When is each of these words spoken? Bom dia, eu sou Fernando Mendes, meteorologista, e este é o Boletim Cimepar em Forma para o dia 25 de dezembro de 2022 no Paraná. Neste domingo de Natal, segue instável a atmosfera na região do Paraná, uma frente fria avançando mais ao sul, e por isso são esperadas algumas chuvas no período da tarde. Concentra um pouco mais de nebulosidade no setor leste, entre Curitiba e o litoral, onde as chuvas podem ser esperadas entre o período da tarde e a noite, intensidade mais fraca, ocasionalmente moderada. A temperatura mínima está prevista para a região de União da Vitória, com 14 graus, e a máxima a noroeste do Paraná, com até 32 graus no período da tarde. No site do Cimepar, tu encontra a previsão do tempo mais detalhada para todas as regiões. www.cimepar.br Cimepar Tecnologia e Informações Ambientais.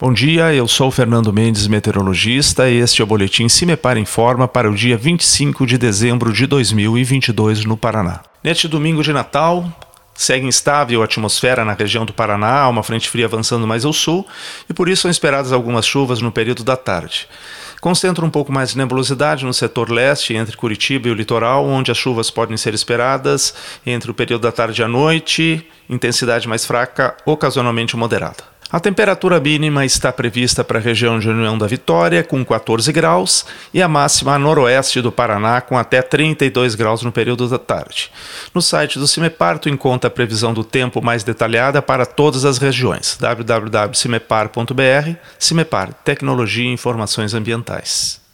Bom 0.00 0.12
dia, 0.12 0.54
eu 0.54 0.68
sou 0.68 0.92
Fernando 0.92 1.32
Mendes, 1.32 1.66
meteorologista, 1.66 2.70
e 2.70 2.76
este 2.76 3.02
é 3.02 3.04
o 3.04 3.06
Boletim 3.06 3.48
Cimepar 3.48 3.98
em 3.98 4.04
Forma 4.04 4.46
para 4.46 4.70
o 4.70 4.74
dia 4.74 4.96
25 4.96 5.66
de 5.66 5.76
dezembro 5.76 6.32
de 6.32 6.46
2022 6.46 7.64
no 7.64 7.76
Paraná. 7.76 8.20
Neste 8.44 8.68
domingo 8.68 9.02
de 9.02 9.12
Natal, 9.12 9.66
segue 10.14 10.46
instável 10.46 11.02
a 11.02 11.04
atmosfera 11.04 11.64
na 11.64 11.72
região 11.72 12.06
do 12.06 12.12
Paraná, 12.12 12.68
uma 12.68 12.84
frente 12.84 13.10
fria 13.10 13.26
avançando 13.26 13.66
mais 13.66 13.84
ao 13.84 13.92
sul, 13.92 14.24
e 14.70 14.72
por 14.72 14.88
isso 14.88 15.02
são 15.02 15.10
esperadas 15.10 15.52
algumas 15.52 15.84
chuvas 15.84 16.20
no 16.20 16.30
período 16.30 16.62
da 16.62 16.76
tarde. 16.76 17.26
Concentra 17.80 18.24
um 18.24 18.30
pouco 18.30 18.52
mais 18.52 18.70
de 18.70 18.78
nebulosidade 18.78 19.44
no 19.44 19.52
setor 19.52 19.90
leste, 19.90 20.32
entre 20.32 20.56
Curitiba 20.56 21.08
e 21.08 21.10
o 21.10 21.14
litoral, 21.14 21.66
onde 21.66 21.90
as 21.90 21.98
chuvas 21.98 22.30
podem 22.30 22.56
ser 22.56 22.72
esperadas 22.72 23.52
entre 23.84 24.12
o 24.12 24.14
período 24.14 24.42
da 24.42 24.52
tarde 24.52 24.80
e 24.80 24.84
a 24.84 24.88
noite, 24.88 25.66
intensidade 25.90 26.46
mais 26.46 26.64
fraca, 26.64 27.16
ocasionalmente 27.26 27.96
moderada. 27.96 28.57
A 28.70 28.78
temperatura 28.78 29.40
mínima 29.40 29.86
está 29.86 30.12
prevista 30.12 30.62
para 30.62 30.78
a 30.78 30.82
região 30.82 31.18
de 31.18 31.26
União 31.26 31.56
da 31.56 31.66
Vitória, 31.66 32.22
com 32.22 32.44
14 32.44 32.92
graus, 32.92 33.46
e 33.72 33.80
a 33.80 33.88
máxima 33.88 34.34
a 34.34 34.38
noroeste 34.38 35.00
do 35.00 35.10
Paraná, 35.10 35.62
com 35.62 35.78
até 35.78 36.02
32 36.02 36.74
graus 36.74 37.00
no 37.02 37.10
período 37.10 37.48
da 37.48 37.58
tarde. 37.58 38.12
No 38.54 38.60
site 38.60 38.98
do 38.98 39.08
Cimepar, 39.08 39.58
tu 39.58 39.70
encontra 39.70 40.08
a 40.08 40.10
previsão 40.10 40.52
do 40.52 40.62
tempo 40.62 41.00
mais 41.00 41.24
detalhada 41.24 41.80
para 41.80 42.04
todas 42.04 42.44
as 42.44 42.58
regiões. 42.58 43.16
www.cimepar.br 43.18 45.16
Cimepar 45.38 45.94
Tecnologia 46.04 46.68
e 46.68 46.72
Informações 46.72 47.32
Ambientais. 47.32 48.27